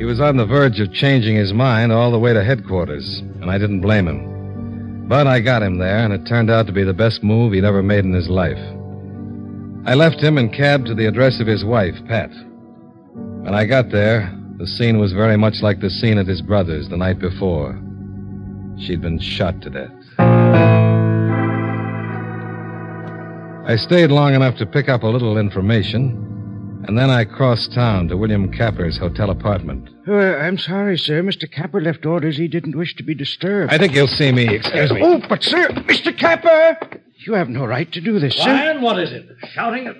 [0.00, 3.50] He was on the verge of changing his mind all the way to headquarters, and
[3.50, 5.06] I didn't blame him.
[5.06, 7.66] But I got him there, and it turned out to be the best move he'd
[7.66, 8.56] ever made in his life.
[9.84, 12.30] I left him and cabbed to the address of his wife, Pat.
[13.42, 16.88] When I got there, the scene was very much like the scene at his brother's
[16.88, 17.78] the night before.
[18.78, 19.92] She'd been shot to death.
[23.68, 26.29] I stayed long enough to pick up a little information,
[26.86, 29.88] and then I crossed town to William Capper's hotel apartment.
[30.08, 31.22] Uh, I'm sorry, sir.
[31.22, 31.50] Mr.
[31.50, 33.72] Capper left orders he didn't wish to be disturbed.
[33.72, 34.48] I think you'll see me.
[34.56, 35.00] Excuse me.
[35.02, 36.16] Oh, but, sir, Mr.
[36.16, 36.78] Capper!
[37.26, 38.46] You have no right to do this, sir.
[38.50, 39.26] Ryan, what is it?
[39.52, 39.96] Shouting at.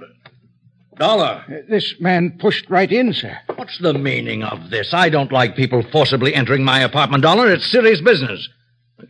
[0.96, 1.44] Dollar.
[1.48, 3.36] Uh, This man pushed right in, sir.
[3.56, 4.92] What's the meaning of this?
[4.92, 7.50] I don't like people forcibly entering my apartment, Dollar.
[7.52, 8.48] It's serious business.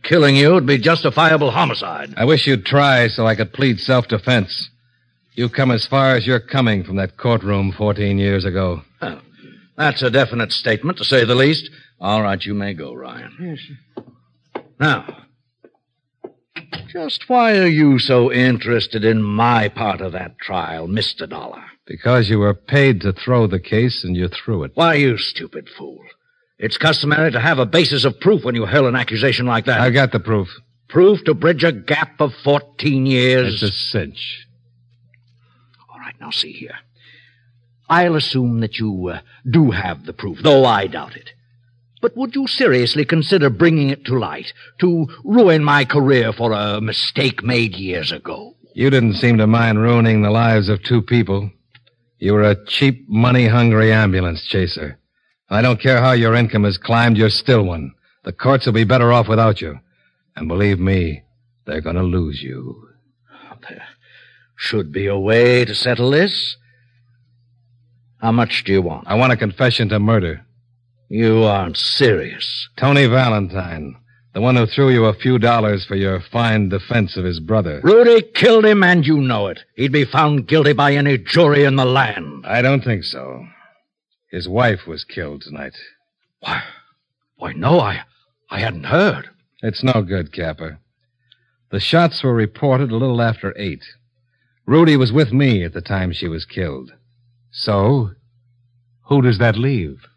[0.03, 2.13] Killing you would be justifiable homicide.
[2.15, 4.69] I wish you'd try so I could plead self defense.
[5.41, 8.83] You've come as far as you're coming from that courtroom 14 years ago.
[9.01, 9.21] Well,
[9.75, 11.67] that's a definite statement, to say the least.
[11.99, 13.35] All right, you may go, Ryan.
[13.41, 14.53] Yes, sir.
[14.79, 15.25] Now,
[16.89, 21.27] just why are you so interested in my part of that trial, Mr.
[21.27, 21.63] Dollar?
[21.87, 24.73] Because you were paid to throw the case and you threw it.
[24.75, 26.03] Why, you stupid fool.
[26.59, 29.81] It's customary to have a basis of proof when you hurl an accusation like that.
[29.81, 30.49] I got the proof.
[30.87, 33.55] Proof to bridge a gap of 14 years.
[33.55, 34.45] It's a cinch.
[36.11, 36.75] Right, now see here.
[37.89, 41.29] I'll assume that you uh, do have the proof, though I doubt it.
[42.01, 46.81] But would you seriously consider bringing it to light to ruin my career for a
[46.81, 48.55] mistake made years ago?
[48.73, 51.51] You didn't seem to mind ruining the lives of two people.
[52.17, 54.97] You were a cheap, money hungry ambulance chaser.
[55.49, 57.93] I don't care how your income has climbed, you're still one.
[58.23, 59.79] The courts will be better off without you.
[60.35, 61.23] And believe me,
[61.65, 62.90] they're going to lose you.
[64.63, 66.55] Should be a way to settle this.
[68.19, 69.07] How much do you want?
[69.07, 70.45] I want a confession to murder.
[71.09, 72.69] You aren't serious.
[72.77, 73.95] Tony Valentine,
[74.35, 77.81] the one who threw you a few dollars for your fine defense of his brother.
[77.83, 79.61] Rudy killed him, and you know it.
[79.75, 82.45] He'd be found guilty by any jury in the land.
[82.45, 83.43] I don't think so.
[84.29, 85.73] His wife was killed tonight.
[86.41, 86.61] Why,
[87.35, 88.03] why, no, I,
[88.51, 89.27] I hadn't heard.
[89.63, 90.77] It's no good, Capper.
[91.71, 93.83] The shots were reported a little after eight.
[94.71, 96.93] Rudy was with me at the time she was killed.
[97.51, 98.11] So,
[99.01, 100.07] who does that leave?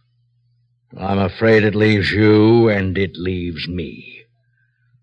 [0.97, 4.27] I'm afraid it leaves you and it leaves me.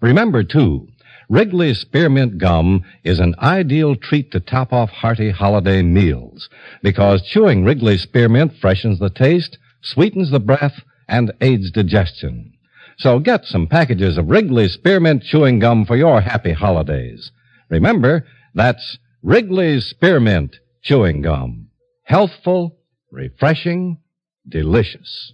[0.00, 0.86] Remember, too,
[1.28, 6.48] Wrigley's Spearmint Gum is an ideal treat to top off hearty holiday meals
[6.82, 12.52] because chewing Wrigley's Spearmint freshens the taste, sweetens the breath, and aids digestion.
[12.98, 17.32] So get some packages of Wrigley's Spearmint Chewing Gum for your happy holidays.
[17.68, 21.68] Remember, that's Wrigley's Spearmint Chewing Gum.
[22.04, 22.78] Healthful,
[23.10, 23.98] refreshing,
[24.48, 25.32] delicious.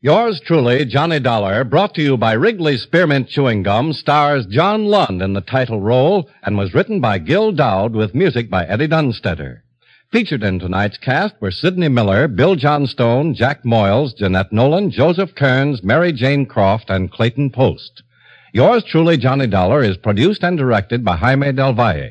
[0.00, 5.20] Yours truly, Johnny Dollar, brought to you by Wrigley's Spearmint Chewing Gum, stars John Lund
[5.20, 9.64] in the title role and was written by Gil Dowd with music by Eddie Dunstedter.
[10.12, 15.82] Featured in tonight's cast were Sidney Miller, Bill Johnstone, Jack Moyles, Jeanette Nolan, Joseph Kearns,
[15.82, 18.04] Mary Jane Croft, and Clayton Post.
[18.52, 22.10] Yours truly, Johnny Dollar, is produced and directed by Jaime Del Valle.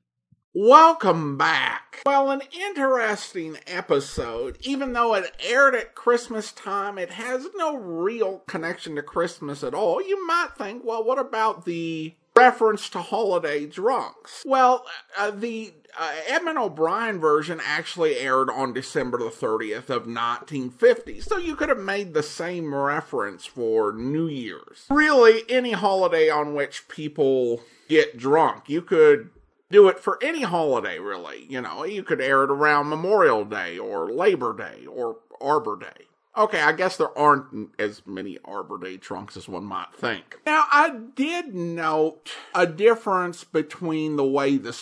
[0.53, 2.01] Welcome back.
[2.05, 4.57] Well, an interesting episode.
[4.59, 9.73] Even though it aired at Christmas time, it has no real connection to Christmas at
[9.73, 10.01] all.
[10.01, 14.43] You might think, well, what about the reference to holiday drunks?
[14.45, 14.85] Well,
[15.17, 21.37] uh, the uh, Edmund O'Brien version actually aired on December the 30th of 1950, so
[21.37, 24.85] you could have made the same reference for New Year's.
[24.89, 28.67] Really, any holiday on which people get drunk.
[28.67, 29.29] You could
[29.71, 31.45] do it for any holiday, really.
[31.49, 36.07] You know, you could air it around Memorial Day or Labor Day or Arbor Day.
[36.37, 40.39] Okay, I guess there aren't as many Arbor Day trunks as one might think.
[40.45, 44.77] Now, I did note a difference between the way the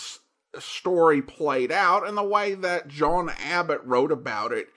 [0.60, 4.68] story played out and the way that John Abbott wrote about it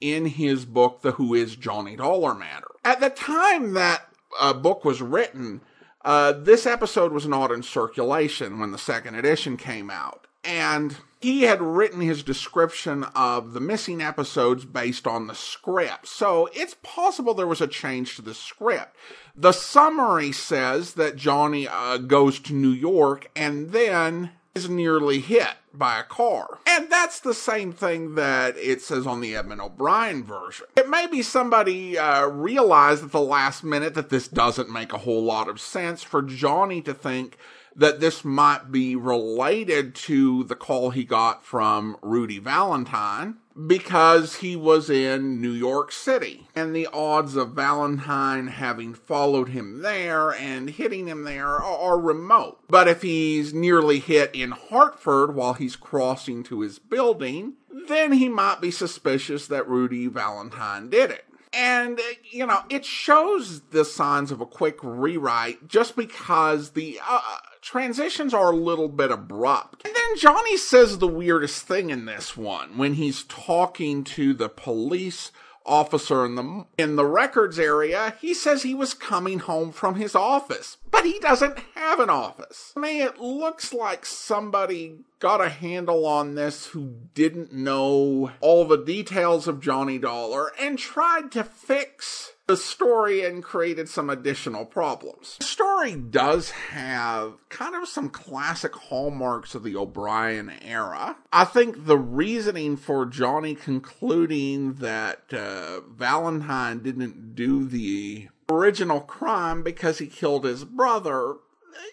[0.00, 2.68] in his book, The Who Is Johnny Dollar Matter.
[2.84, 4.08] At the time that
[4.40, 5.60] uh, book was written,
[6.04, 10.26] uh, this episode was not in circulation when the second edition came out.
[10.44, 16.06] And he had written his description of the missing episodes based on the script.
[16.06, 18.94] So it's possible there was a change to the script.
[19.34, 25.54] The summary says that Johnny uh, goes to New York and then is nearly hit
[25.78, 26.58] by a car.
[26.66, 30.66] And that's the same thing that it says on the Edmund O'Brien version.
[30.76, 34.98] It may be somebody uh, realized at the last minute that this doesn't make a
[34.98, 37.36] whole lot of sense for Johnny to think
[37.76, 44.56] that this might be related to the call he got from Rudy Valentine because he
[44.56, 46.48] was in New York City.
[46.54, 52.58] And the odds of Valentine having followed him there and hitting him there are, remote.
[52.68, 58.28] But if he's nearly hit in Hartford while he's crossing to his building, then he
[58.28, 61.24] might be suspicious that Rudy Valentine did it.
[61.52, 67.20] And, you know, it shows the signs of a quick rewrite just because the uh,
[67.64, 69.84] transitions are a little bit abrupt.
[69.86, 74.48] And then Johnny says the weirdest thing in this one when he's talking to the
[74.48, 75.32] police
[75.66, 78.14] officer in the in the records area.
[78.20, 82.72] He says he was coming home from his office, but he doesn't have an office.
[82.76, 88.66] I mean, it looks like somebody got a handle on this who didn't know all
[88.66, 94.64] the details of Johnny Dollar and tried to fix the story and created some additional
[94.64, 95.36] problems.
[95.38, 101.16] The story does have kind of some classic hallmarks of the O'Brien era.
[101.32, 109.62] I think the reasoning for Johnny concluding that uh, Valentine didn't do the original crime
[109.62, 111.36] because he killed his brother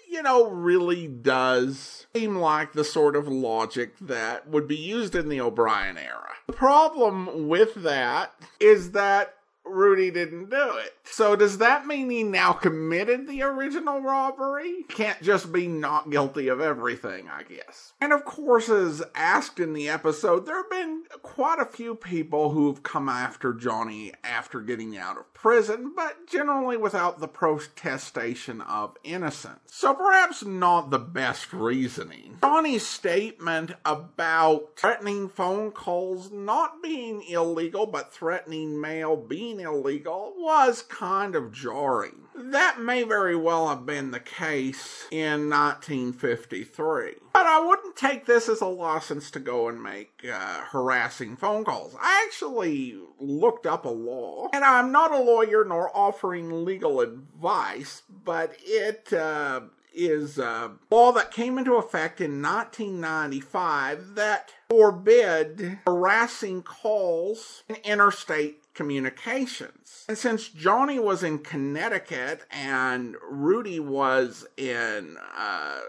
[0.09, 5.29] you know, really does seem like the sort of logic that would be used in
[5.29, 6.29] the O'Brien era.
[6.47, 10.95] The problem with that is that Rudy didn't do it.
[11.03, 14.83] So does that mean he now committed the original robbery?
[14.89, 17.93] Can't just be not guilty of everything, I guess.
[18.01, 22.51] And of course, as asked in the episode, there have been quite a few people
[22.51, 28.97] who've come after Johnny after getting out of prison, but generally without the protestation of
[29.03, 29.59] innocence.
[29.67, 32.37] So perhaps not the best reasoning.
[32.41, 40.33] Johnny's statement about threatening phone calls not being illegal, but threatening mail being being illegal
[40.37, 42.15] was kind of jarring.
[42.35, 47.13] That may very well have been the case in 1953.
[47.33, 51.65] But I wouldn't take this as a license to go and make uh, harassing phone
[51.65, 51.95] calls.
[51.99, 58.03] I actually looked up a law, and I'm not a lawyer nor offering legal advice,
[58.23, 59.61] but it uh,
[59.93, 68.60] is a law that came into effect in 1995 that forbid harassing calls in interstate
[68.73, 70.05] communications.
[70.07, 75.79] And since Johnny was in Connecticut and Rudy was in uh,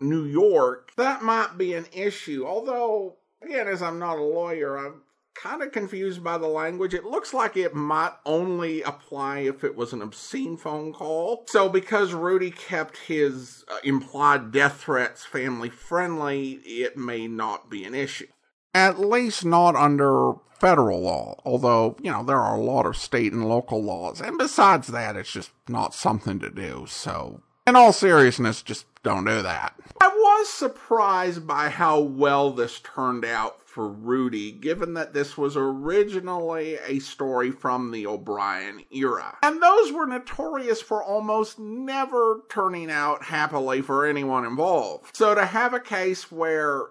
[0.00, 2.44] New York, that might be an issue.
[2.46, 5.02] Although, again, as I'm not a lawyer, I'm
[5.34, 6.94] kind of confused by the language.
[6.94, 11.44] It looks like it might only apply if it was an obscene phone call.
[11.48, 17.84] So, because Rudy kept his uh, implied death threats family friendly, it may not be
[17.84, 18.26] an issue.
[18.74, 23.32] At least not under federal law, although, you know, there are a lot of state
[23.32, 24.20] and local laws.
[24.20, 26.84] And besides that, it's just not something to do.
[26.86, 29.74] So, in all seriousness, just don't do that.
[30.00, 35.56] I was surprised by how well this turned out for Rudy, given that this was
[35.56, 39.38] originally a story from the O'Brien era.
[39.42, 45.16] And those were notorious for almost never turning out happily for anyone involved.
[45.16, 46.86] So to have a case where,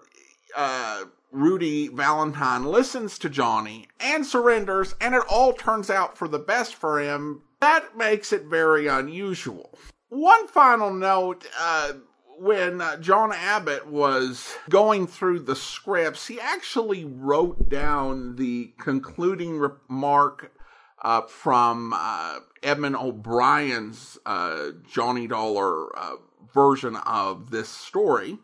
[0.56, 6.38] uh, Rudy Valentine listens to Johnny and surrenders, and it all turns out for the
[6.38, 9.78] best for him, that makes it very unusual.
[10.08, 11.92] One final note, uh,
[12.38, 19.58] when uh, John Abbott was going through the scripts, he actually wrote down the concluding
[19.58, 20.50] remark
[21.02, 26.16] uh, from uh, Edmund O'Brien's uh, Johnny Dollar uh,
[26.52, 28.38] version of this story.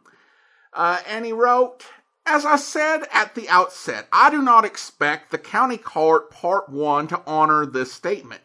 [0.75, 1.87] And he wrote,
[2.27, 7.07] as I said at the outset, I do not expect the County Court Part 1
[7.09, 8.43] to honor this statement.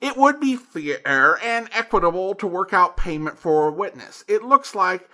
[0.00, 4.24] It would be fair and equitable to work out payment for a witness.
[4.28, 5.08] It looks like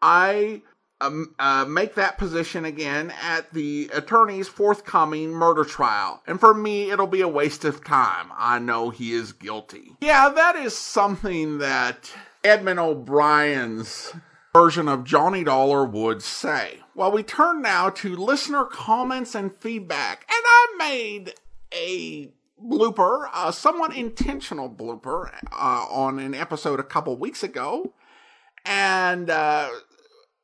[0.00, 0.62] I
[1.00, 6.22] um, uh, make that position again at the attorney's forthcoming murder trial.
[6.26, 8.30] And for me, it'll be a waste of time.
[8.36, 9.96] I know he is guilty.
[10.00, 12.12] Yeah, that is something that
[12.44, 14.12] Edmund O'Brien's
[14.52, 16.80] version of Johnny Dollar would say.
[16.94, 20.26] Well, we turn now to listener comments and feedback.
[20.28, 21.34] And I made
[21.72, 22.32] a
[22.62, 27.94] blooper, a somewhat intentional blooper, uh, on an episode a couple weeks ago.
[28.64, 29.70] And uh,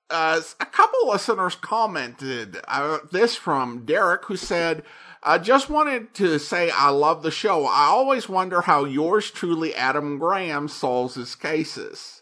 [0.09, 4.83] uh, a couple listeners commented uh, this from Derek, who said,
[5.23, 7.67] I just wanted to say I love the show.
[7.67, 12.16] I always wonder how yours truly, Adam Graham, solves his cases.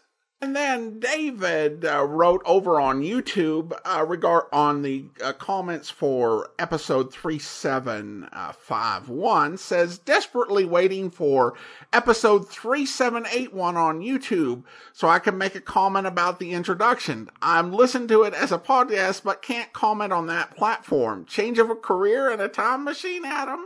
[0.45, 6.51] And then David uh, wrote over on YouTube uh, regard on the uh, comments for
[6.59, 11.55] episode 3751 says desperately waiting for
[11.91, 14.61] episode 3781 on YouTube
[14.93, 17.31] so I can make a comment about the introduction.
[17.41, 21.25] I'm listening to it as a podcast but can't comment on that platform.
[21.25, 23.65] Change of a career and a time machine, Adam?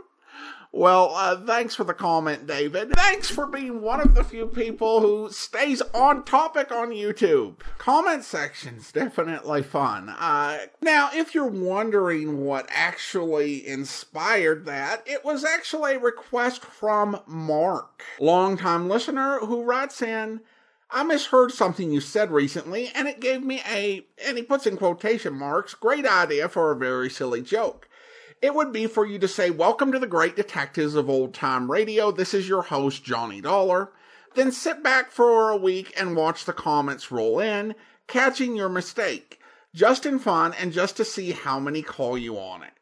[0.72, 2.92] Well, uh, thanks for the comment, David.
[2.92, 7.56] Thanks for being one of the few people who stays on topic on YouTube.
[7.78, 10.10] Comment section's definitely fun.
[10.10, 17.20] Uh, now, if you're wondering what actually inspired that, it was actually a request from
[17.26, 20.40] Mark, longtime listener who writes in,
[20.88, 24.76] I misheard something you said recently, and it gave me a, and he puts in
[24.76, 27.88] quotation marks, great idea for a very silly joke
[28.42, 31.70] it would be for you to say, Welcome to the great detectives of old time
[31.70, 32.10] radio.
[32.10, 33.92] This is your host, Johnny Dollar.
[34.34, 37.74] Then sit back for a week and watch the comments roll in,
[38.06, 39.40] catching your mistake.
[39.74, 42.72] Just in fun and just to see how many call you on it.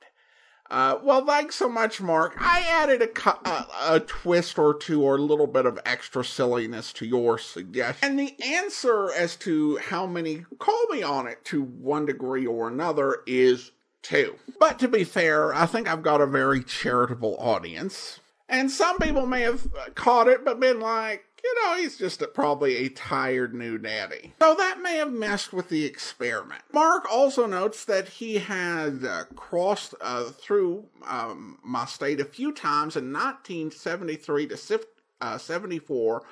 [0.70, 2.36] Uh, well, thanks so much, Mark.
[2.38, 6.92] I added a, a, a, twist or two or a little bit of extra silliness
[6.94, 8.10] to your suggestion.
[8.10, 12.68] And the answer as to how many call me on it to one degree or
[12.68, 13.70] another is
[14.02, 14.36] two.
[14.58, 18.20] But to be fair, I think I've got a very charitable audience.
[18.48, 22.26] And some people may have caught it, but been like, you know, he's just a,
[22.26, 24.32] probably a tired new daddy.
[24.40, 26.62] So that may have messed with the experiment.
[26.72, 32.52] Mark also notes that he had uh, crossed uh, through um, my state a few
[32.52, 34.80] times in 1973 to
[35.20, 36.22] uh, 74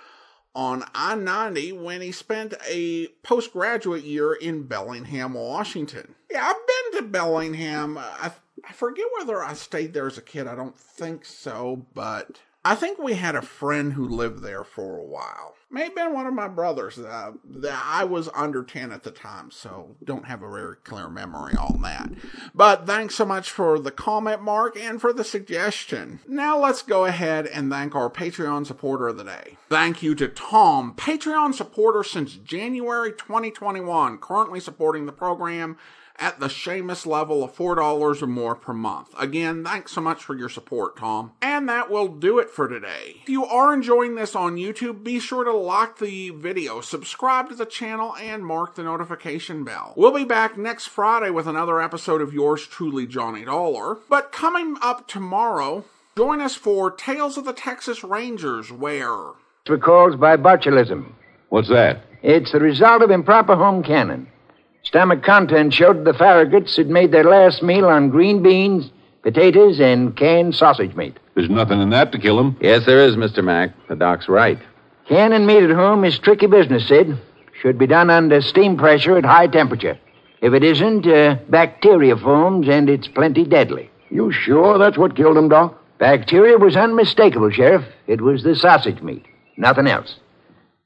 [0.56, 6.14] on I 90 when he spent a postgraduate year in Bellingham, Washington.
[6.30, 7.98] Yeah, I've been to Bellingham.
[7.98, 8.32] I,
[8.66, 10.46] I forget whether I stayed there as a kid.
[10.46, 14.98] I don't think so, but I think we had a friend who lived there for
[14.98, 15.54] a while.
[15.70, 16.98] May have been one of my brothers.
[16.98, 17.34] Uh,
[17.70, 21.80] I was under 10 at the time, so don't have a very clear memory on
[21.82, 22.10] that.
[22.56, 26.18] But thanks so much for the comment, Mark, and for the suggestion.
[26.26, 29.58] Now let's go ahead and thank our Patreon supporter of the day.
[29.68, 35.76] Thank you to Tom, Patreon supporter since January 2021, currently supporting the program
[36.18, 39.14] at the Seamus level of $4 or more per month.
[39.18, 41.32] Again, thanks so much for your support, Tom.
[41.42, 43.16] And that will do it for today.
[43.22, 47.54] If you are enjoying this on YouTube, be sure to like the video, subscribe to
[47.54, 49.94] the channel, and mark the notification bell.
[49.96, 53.98] We'll be back next Friday with another episode of yours truly, Johnny Dollar.
[54.08, 55.84] But coming up tomorrow,
[56.16, 59.32] join us for Tales of the Texas Rangers, where...
[59.66, 61.12] It's caused by botulism.
[61.48, 62.04] What's that?
[62.22, 64.28] It's the result of improper home canning.
[64.86, 68.88] Stomach content showed the Farraguts had made their last meal on green beans,
[69.22, 71.18] potatoes, and canned sausage meat.
[71.34, 72.56] There's nothing in that to kill them.
[72.60, 73.42] Yes, there is, Mr.
[73.42, 73.72] Mack.
[73.88, 74.60] The doc's right.
[75.08, 77.18] Canning meat at home is tricky business, Sid.
[77.60, 79.98] Should be done under steam pressure at high temperature.
[80.40, 83.90] If it isn't, uh, bacteria forms, and it's plenty deadly.
[84.10, 85.82] You sure that's what killed him, Doc?
[85.98, 87.84] Bacteria was unmistakable, Sheriff.
[88.06, 89.24] It was the sausage meat.
[89.56, 90.14] Nothing else.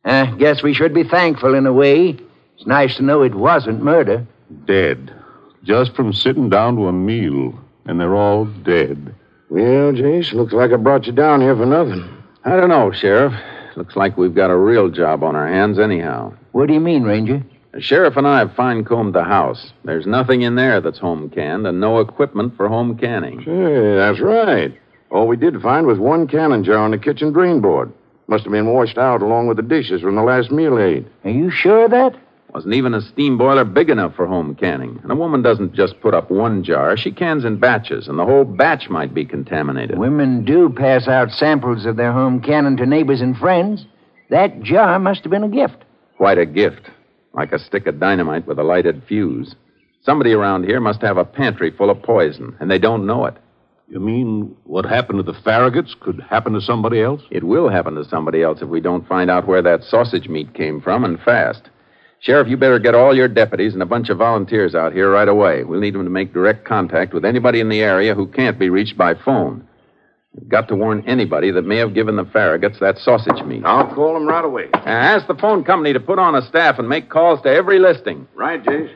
[0.06, 2.18] I uh, guess we should be thankful in a way
[2.60, 4.26] it's nice to know it wasn't murder.
[4.66, 5.14] Dead.
[5.62, 7.58] Just from sitting down to a meal.
[7.86, 9.14] And they're all dead.
[9.48, 12.06] Well, Jace, looks like I brought you down here for nothing.
[12.44, 13.32] I don't know, Sheriff.
[13.76, 16.34] Looks like we've got a real job on our hands, anyhow.
[16.52, 17.42] What do you mean, Ranger?
[17.72, 19.72] The sheriff and I have fine combed the house.
[19.84, 23.40] There's nothing in there that's home canned and no equipment for home canning.
[23.40, 24.78] Hey, that's right.
[25.10, 27.90] All we did find was one canning jar on the kitchen drain board.
[28.26, 31.08] Must have been washed out along with the dishes from the last meal aid.
[31.24, 32.16] Are you sure of that?
[32.54, 34.98] Wasn't even a steam boiler big enough for home canning.
[35.02, 36.96] And a woman doesn't just put up one jar.
[36.96, 39.98] She cans in batches, and the whole batch might be contaminated.
[39.98, 43.86] Women do pass out samples of their home canning to neighbors and friends.
[44.30, 45.84] That jar must have been a gift.
[46.16, 46.90] Quite a gift.
[47.34, 49.54] Like a stick of dynamite with a lighted fuse.
[50.02, 53.34] Somebody around here must have a pantry full of poison, and they don't know it.
[53.88, 57.22] You mean what happened to the Farraguts could happen to somebody else?
[57.30, 60.54] It will happen to somebody else if we don't find out where that sausage meat
[60.54, 61.68] came from, and fast.
[62.20, 65.28] Sheriff, you better get all your deputies and a bunch of volunteers out here right
[65.28, 65.64] away.
[65.64, 68.68] We'll need them to make direct contact with anybody in the area who can't be
[68.68, 69.66] reached by phone.
[70.34, 73.62] We've got to warn anybody that may have given the Farraguts that sausage meat.
[73.64, 74.68] I'll call them right away.
[74.74, 77.78] Uh, ask the phone company to put on a staff and make calls to every
[77.78, 78.28] listing.
[78.34, 78.94] Right, Jace.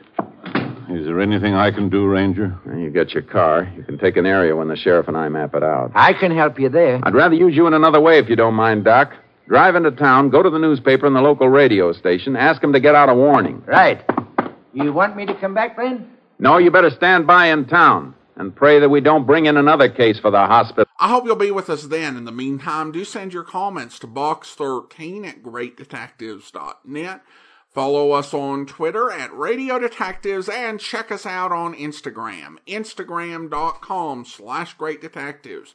[0.90, 2.56] Is there anything I can do, Ranger?
[2.66, 3.72] Well, you get your car.
[3.74, 5.92] You can take an area when the sheriff and I map it out.
[5.94, 7.00] I can help you there.
[7.02, 9.12] I'd rather use you in another way if you don't mind, Doc.
[9.46, 12.80] Drive into town, go to the newspaper and the local radio station, ask them to
[12.80, 13.62] get out a warning.
[13.66, 14.02] Right.
[14.72, 16.10] You want me to come back then?
[16.38, 19.88] No, you better stand by in town and pray that we don't bring in another
[19.88, 20.86] case for the hospital.
[20.98, 22.16] I hope you'll be with us then.
[22.16, 27.22] In the meantime, do send your comments to box13 at greatdetectives.net.
[27.74, 34.74] Follow us on Twitter at Radio Detectives and check us out on Instagram, instagram.com slash
[34.74, 35.74] great detectives.